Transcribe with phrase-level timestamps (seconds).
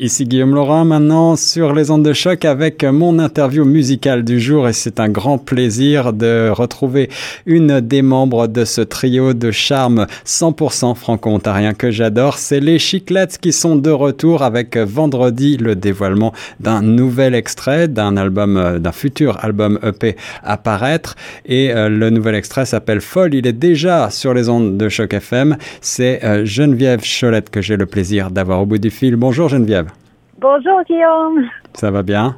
[0.00, 4.68] Ici Guillaume Laurent, maintenant sur les ondes de choc avec mon interview musicale du jour
[4.68, 7.08] et c'est un grand plaisir de retrouver
[7.46, 12.38] une des membres de ce trio de charme 100% franco-ontarien que j'adore.
[12.38, 18.16] C'est les Chiclettes qui sont de retour avec vendredi le dévoilement d'un nouvel extrait d'un
[18.16, 21.14] album, d'un futur album EP à paraître
[21.46, 23.32] et euh, le nouvel extrait s'appelle Folle.
[23.34, 25.56] Il est déjà sur les ondes de choc FM.
[25.80, 29.14] C'est euh, Geneviève Cholette que j'ai le plaisir d'avoir au bout du fil.
[29.14, 29.84] Bonjour Geneviève.
[30.44, 31.48] Bonjour Guillaume.
[31.72, 32.36] Ça va bien?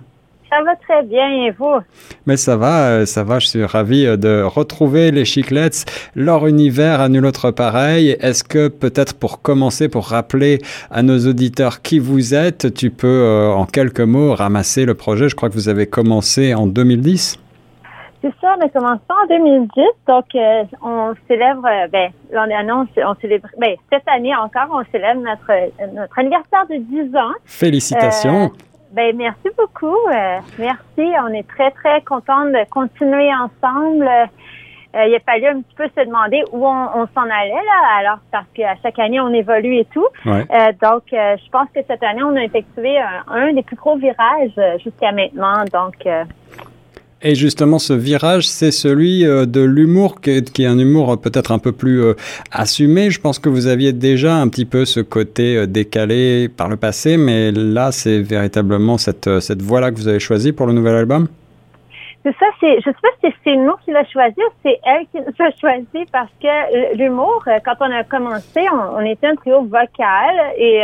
[0.48, 1.80] Ça va très bien et vous?
[2.24, 3.40] Mais ça va, euh, ça va.
[3.40, 5.84] Je suis ravi euh, de retrouver les Chiclets,
[6.14, 8.16] leur univers à nul autre pareil.
[8.20, 10.60] Est-ce que peut-être pour commencer, pour rappeler
[10.92, 15.28] à nos auditeurs qui vous êtes, tu peux euh, en quelques mots ramasser le projet?
[15.28, 17.40] Je crois que vous avez commencé en 2010.
[18.26, 22.72] C'est ça, on a commencé en 2010, donc euh, on célèbre, euh, ben, l'an dernier,
[22.72, 27.34] on, célèbre, ben, cette année encore, on célèbre notre, notre anniversaire de 10 ans.
[27.44, 28.46] Félicitations.
[28.46, 28.48] Euh,
[28.90, 29.96] ben, merci beaucoup.
[30.58, 31.14] merci.
[31.22, 34.10] On est très, très contents de continuer ensemble.
[34.94, 38.46] il a fallu un petit peu se demander où on, s'en allait, là, alors, parce
[38.54, 40.06] qu'à chaque année, on évolue et tout.
[40.24, 44.58] donc, je pense que cette année, on a effectué un, un des plus gros virages
[44.82, 45.64] jusqu'à maintenant.
[45.72, 46.04] Donc,
[47.26, 51.58] et justement, ce virage, c'est celui euh, de l'humour, qui, est un humour peut-être un
[51.58, 52.14] peu plus euh,
[52.52, 53.10] assumé.
[53.10, 56.76] Je pense que vous aviez déjà un petit peu ce côté euh, décalé par le
[56.76, 60.94] passé, mais là, c'est véritablement cette, cette voie-là que vous avez choisie pour le nouvel
[60.94, 61.26] album?
[62.22, 65.06] C'est ça, c'est, je sais pas si c'est nous qui l'a choisi ou c'est elle
[65.10, 70.34] qui l'a choisi parce que l'humour, quand on a commencé, on, était un trio vocal
[70.56, 70.80] et,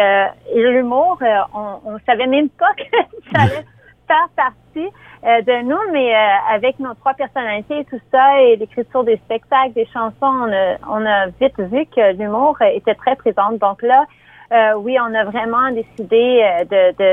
[0.57, 1.21] l'humour,
[1.55, 2.85] on, on savait même pas que
[3.33, 3.65] ça allait
[4.13, 4.91] faire partie
[5.29, 9.19] euh, de nous, mais euh, avec nos trois personnalités et tout ça, et l'écriture des
[9.25, 10.65] spectacles, des chansons, on a,
[10.97, 13.57] on a vite vu que l'humour était très présente.
[13.67, 14.01] Donc là,
[14.53, 16.25] euh, oui, on a vraiment décidé
[16.73, 17.11] de, de,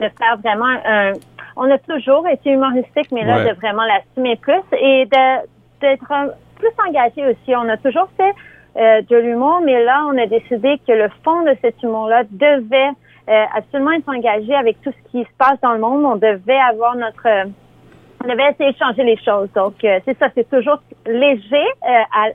[0.00, 1.12] de faire vraiment un...
[1.60, 6.12] On a toujours été humoristique, mais là, de vraiment l'assumer plus et d'être
[6.60, 7.50] plus engagé aussi.
[7.62, 8.34] On a toujours fait
[9.10, 12.92] de l'humour, mais là, on a décidé que le fond de cet humour-là devait
[13.28, 16.04] euh, absolument être engagé avec tout ce qui se passe dans le monde.
[16.04, 17.44] On devait avoir notre euh,
[18.24, 19.48] on devait essayer de changer les choses.
[19.54, 21.64] Donc, euh, c'est ça, c'est toujours léger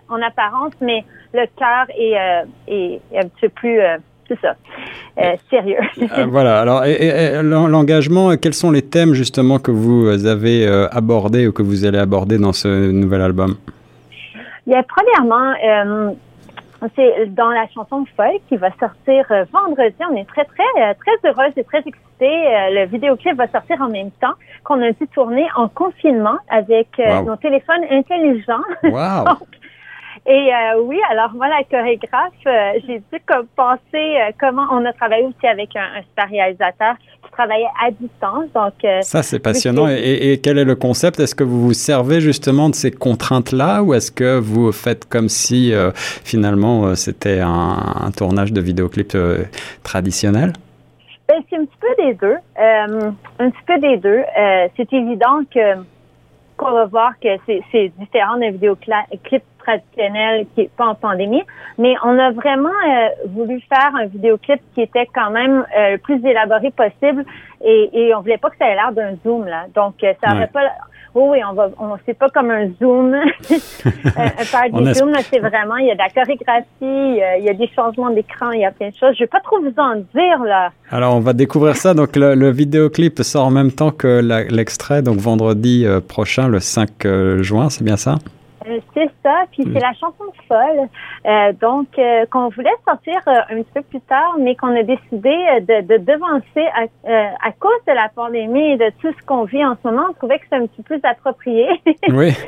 [0.07, 1.03] en apparence, mais
[1.33, 2.13] le cœur est,
[2.67, 3.81] est, un petit peu plus,
[4.29, 4.55] c'est ça,
[5.49, 5.81] sérieux.
[6.29, 6.61] voilà.
[6.61, 6.83] Alors,
[7.67, 12.37] l'engagement, quels sont les thèmes justement que vous avez abordés ou que vous allez aborder
[12.37, 13.55] dans ce nouvel album?
[14.65, 16.15] Il y a premièrement
[16.95, 19.95] c'est dans la chanson Folle qui va sortir euh, vendredi.
[20.09, 21.97] On est très, très, euh, très heureuse et très excitée.
[22.21, 24.33] Euh, le vidéoclip va sortir en même temps
[24.63, 26.88] qu'on a dû tourner en confinement avec
[27.25, 28.63] nos téléphones intelligents.
[28.83, 29.38] Wow.
[30.25, 30.51] Et
[30.81, 32.34] oui, alors moi, la chorégraphe,
[32.88, 36.95] j'ai dû comme penser comment on a travaillé aussi avec un, un super réalisateur
[37.34, 38.45] travailler à distance.
[38.53, 39.88] Donc, euh, ça, c'est passionnant.
[39.88, 41.19] Et, quel est le concept?
[41.19, 45.29] Est-ce que vous vous servez justement de ces contraintes-là ou est-ce que vous faites comme
[45.29, 49.17] si euh, finalement euh, c'était un, tournage de vidéoclip
[49.83, 50.53] traditionnel?
[51.28, 52.35] Ben, c'est un petit peu des deux.
[52.57, 54.22] un petit peu des deux.
[54.78, 55.81] c'est évident que
[56.56, 61.44] qu'on va voir que c'est différent d'un vidéoclip traditionnel qui est pas en pandémie,
[61.78, 65.97] mais on a vraiment euh, voulu faire un vidéoclip qui était quand même euh, le
[65.97, 67.25] plus élaboré possible
[67.63, 69.66] et, et on voulait pas que ça ait l'air d'un zoom là.
[69.75, 70.62] Donc euh, ça n'aurait pas
[71.16, 73.13] Oh oui, on va, on c'est pas comme un zoom.
[73.13, 77.69] un party zoom, c'est vraiment, il y a de la chorégraphie, il y a des
[77.75, 79.13] changements d'écran, il y a plein de choses.
[79.13, 80.72] Je vais pas trop vous en dire là.
[80.90, 81.94] Alors on va découvrir ça.
[81.94, 87.06] Donc le, le vidéoclip sort en même temps que l'extrait, donc vendredi prochain, le 5
[87.41, 88.16] juin, c'est bien ça?
[88.68, 90.88] Euh, c'est ça, puis c'est la chanson folle.
[91.25, 95.35] Euh, donc, euh, qu'on voulait sortir un petit peu plus tard, mais qu'on a décidé
[95.62, 99.66] de, de devancer à, à, cause de la pandémie et de tout ce qu'on vit
[99.66, 100.07] en ce moment.
[100.09, 101.68] On trouvait que c'est un petit peu plus approprié.
[102.09, 102.34] oui.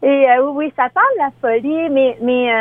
[0.00, 2.52] Et oui, ça parle de la folie, mais mais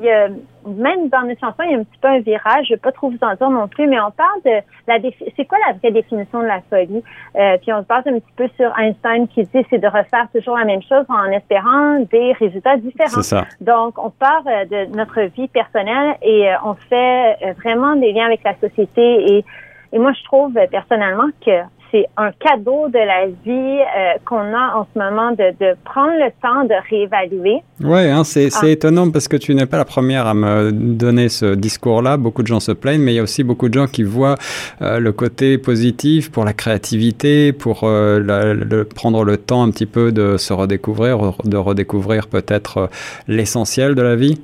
[0.00, 0.28] il y a,
[0.66, 2.66] même dans notre chanson, il y a un petit peu un virage.
[2.66, 4.98] Je ne vais pas trop vous en dire non plus, mais on parle de la
[5.36, 7.02] c'est quoi la vraie définition de la folie?
[7.36, 10.28] Euh, puis on se base un petit peu sur Einstein qui dit c'est de refaire
[10.34, 13.22] toujours la même chose en espérant des résultats différents.
[13.22, 13.44] Ça.
[13.60, 18.12] Donc on part euh, de notre vie personnelle et euh, on fait euh, vraiment des
[18.12, 19.44] liens avec la société et
[19.92, 24.74] et moi je trouve personnellement que c'est un cadeau de la vie euh, qu'on a
[24.76, 27.62] en ce moment de, de, prendre le temps de réévaluer.
[27.80, 28.68] Oui, hein, c'est ah.
[28.68, 32.16] étonnant parce que tu n'es pas la première à me donner ce discours-là.
[32.16, 34.36] Beaucoup de gens se plaignent, mais il y a aussi beaucoup de gens qui voient
[34.82, 39.86] euh, le côté positif pour la créativité, pour euh, le, prendre le temps un petit
[39.86, 42.90] peu de se redécouvrir, de redécouvrir peut-être
[43.28, 44.40] l'essentiel de la vie.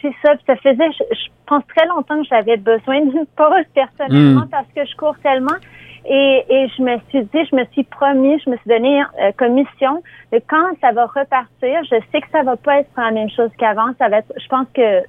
[0.00, 0.32] c'est ça.
[0.46, 4.50] ça faisait, je, pense très longtemps que j'avais besoin d'une pause personnellement hmm.
[4.50, 5.56] parce que je cours tellement.
[6.08, 9.32] Et, et je me suis dit, je me suis promis, je me suis donné euh,
[9.36, 13.10] comme mission de quand ça va repartir, je sais que ça va pas être la
[13.10, 13.92] même chose qu'avant.
[13.98, 15.02] Ça va être, je pense que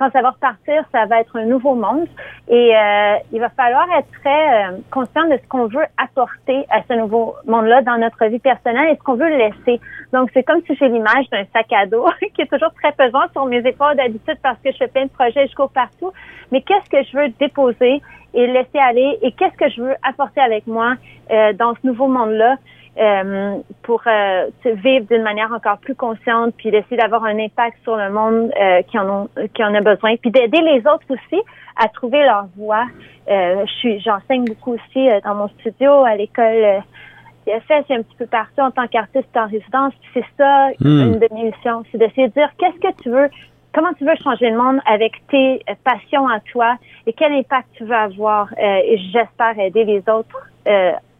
[0.00, 2.06] quand ça va repartir, ça va être un nouveau monde.
[2.48, 6.82] Et euh, il va falloir être très euh, conscient de ce qu'on veut apporter à
[6.88, 9.78] ce nouveau monde-là dans notre vie personnelle et ce qu'on veut laisser.
[10.14, 13.28] Donc, c'est comme si j'ai l'image d'un sac à dos qui est toujours très pesant
[13.32, 16.12] sur mes épaules d'habitude parce que je fais plein de projets, je cours partout.
[16.50, 18.00] Mais qu'est-ce que je veux déposer
[18.32, 20.94] et laisser aller et qu'est-ce que je veux apporter avec moi
[21.30, 22.56] euh, dans ce nouveau monde-là?
[22.98, 27.94] Euh, pour euh, vivre d'une manière encore plus consciente, puis d'essayer d'avoir un impact sur
[27.94, 31.40] le monde euh, qui en ont, qui en a besoin, puis d'aider les autres aussi
[31.76, 32.86] à trouver leur voie.
[33.28, 36.82] je suis, j'enseigne beaucoup aussi dans mon studio à l'école
[37.46, 39.94] CFS, j'ai un petit peu partout en tant qu'artiste en résidence.
[40.12, 41.00] C'est ça hmm.
[41.00, 43.30] une de mes missions, c'est d'essayer de dire qu'est-ce que tu veux,
[43.72, 46.76] comment tu veux changer le monde avec tes passions à toi
[47.06, 48.52] et quel impact tu veux avoir.
[48.58, 50.50] et j'espère aider les autres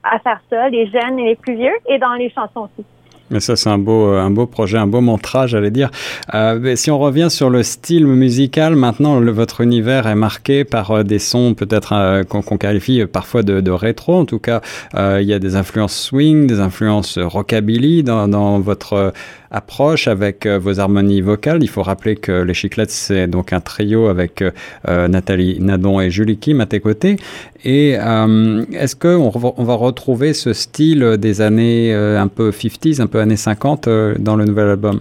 [0.02, 2.86] à faire ça, les jeunes et les plus vieux, et dans les chansons aussi.
[3.30, 5.90] Mais ça, c'est un beau, euh, un beau projet, un beau mantra, j'allais dire.
[6.34, 10.90] Euh, si on revient sur le style musical, maintenant, le, votre univers est marqué par
[10.90, 14.14] euh, des sons peut-être euh, qu'on qualifie parfois de, de, rétro.
[14.14, 14.60] En tout cas,
[14.94, 19.12] il y a des influences swing, des influences rockabilly dans, dans votre
[19.50, 21.62] approche avec vos harmonies vocales.
[21.62, 24.44] Il faut rappeler que les Chiclettes, c'est donc un trio avec
[24.86, 27.16] Nathalie Nadon et Julie Kim à tes côtés.
[27.64, 33.19] Et est-ce qu'on on va retrouver ce style des années un peu 50s, un peu
[33.20, 35.00] années 50 euh, dans le nouvel album?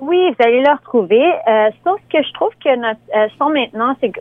[0.00, 1.22] Oui, vous allez le retrouver.
[1.22, 4.12] Euh, sauf que je trouve que notre euh, son maintenant, c'est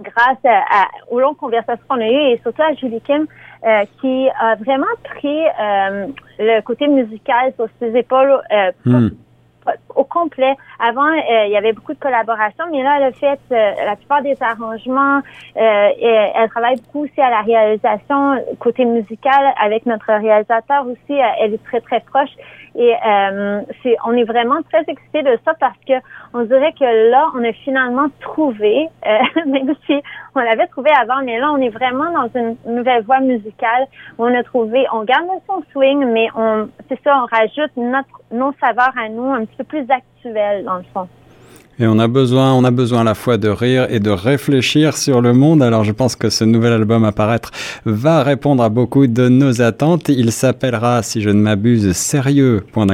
[0.00, 3.26] grâce à, aux longues conversations qu'on a eues et surtout à Julie Kim,
[4.00, 5.40] qui a vraiment pris
[6.38, 8.38] le côté musical sur ses épaules
[8.84, 9.08] hmm
[9.94, 10.54] au complet.
[10.78, 13.96] Avant, euh, il y avait beaucoup de collaborations, mais là, elle a fait euh, la
[13.96, 15.20] plupart des arrangements.
[15.56, 21.18] Euh, et elle travaille beaucoup aussi à la réalisation côté musical avec notre réalisateur aussi.
[21.40, 22.30] elle est très très proche.
[22.78, 22.92] Et
[23.82, 25.94] c'est, on est vraiment très excités de ça parce que
[26.34, 28.88] on dirait que là, on a finalement trouvé,
[29.46, 29.94] même si
[30.36, 33.86] on l'avait trouvé avant, mais là, on est vraiment dans une nouvelle voie musicale.
[34.18, 38.52] On a trouvé, on garde son swing, mais on, c'est ça, on rajoute notre, nos
[38.60, 41.08] saveurs à nous un petit peu plus actuelles, dans le fond.
[41.78, 44.96] Et on a besoin, on a besoin à la fois de rire et de réfléchir
[44.96, 45.62] sur le monde.
[45.62, 47.50] Alors je pense que ce nouvel album à paraître
[47.84, 50.08] va répondre à beaucoup de nos attentes.
[50.08, 52.86] Il s'appellera, si je ne m'abuse, Sérieux, point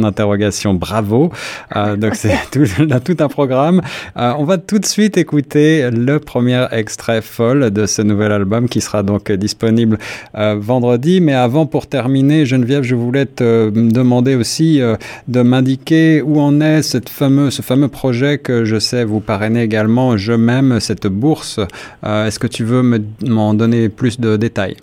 [0.00, 1.30] d'interrogation, bravo.
[1.76, 3.82] Euh, donc c'est tout, un programme.
[4.16, 8.68] Euh, on va tout de suite écouter le premier extrait folle de ce nouvel album
[8.68, 9.96] qui sera donc disponible
[10.36, 11.20] euh, vendredi.
[11.20, 14.80] Mais avant, pour terminer, Geneviève, je voulais te demander aussi
[15.28, 19.62] de m'indiquer où en est cette fameux, ce fameux projet que je sais vous parrainer
[19.62, 21.60] également Je m'aime cette bourse.
[22.04, 22.82] Euh, est-ce que tu veux
[23.26, 24.76] m'en donner plus de détails?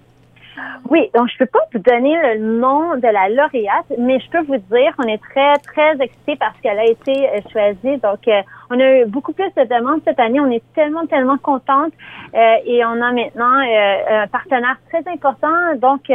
[0.90, 4.44] Oui, donc je peux pas vous donner le nom de la lauréate, mais je peux
[4.46, 7.98] vous dire qu'on est très, très excités parce qu'elle a été euh, choisie.
[8.02, 10.40] Donc, euh, on a eu beaucoup plus de demandes cette année.
[10.40, 11.94] On est tellement, tellement contente.
[12.34, 15.76] et on a maintenant un partenaire très important.
[15.82, 16.10] Donc,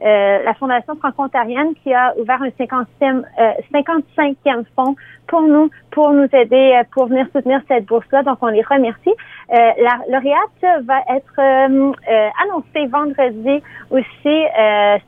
[0.00, 3.24] la Fondation franco-ontarienne qui a ouvert un 50e,
[3.72, 4.96] 55e fonds
[5.26, 8.22] pour nous, pour nous aider, euh, pour venir soutenir cette bourse-là.
[8.22, 9.10] Donc, on les remercie.
[9.52, 14.38] Euh, la lauréate va être euh, euh annoncée vendredi aussi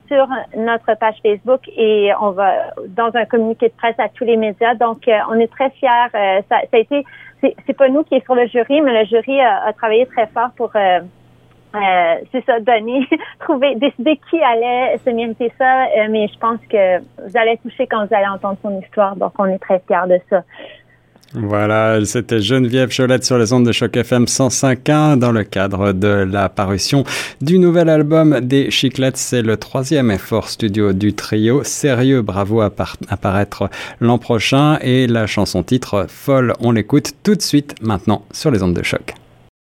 [0.09, 4.37] sur notre page Facebook et on va dans un communiqué de presse à tous les
[4.37, 4.75] médias.
[4.75, 6.11] Donc, on est très fiers.
[6.13, 7.05] ça, ça, a été,
[7.41, 10.27] c'est pas nous qui est sur le jury, mais le jury a, a travaillé très
[10.29, 10.71] fort pour
[11.77, 13.07] euh, c'est ça, donner,
[13.41, 15.85] trouver, décider qui allait se mériter ça.
[15.85, 19.17] Euh, mais je pense que vous allez toucher quand vous allez entendre son histoire.
[19.17, 20.43] Donc, on est très fiers de ça.
[21.35, 26.09] Voilà, c'était Geneviève Cholette sur les ondes de choc FM 105.1 dans le cadre de
[26.09, 27.05] la parution
[27.43, 29.17] du nouvel album des Chiclettes.
[29.17, 31.63] C'est le troisième effort studio du trio.
[31.65, 32.71] Sérieux, bravo à,
[33.09, 33.69] apparaître
[34.01, 34.79] l'an prochain.
[34.81, 38.83] Et la chanson titre Folle, on l'écoute tout de suite maintenant sur les ondes de
[38.83, 39.15] choc.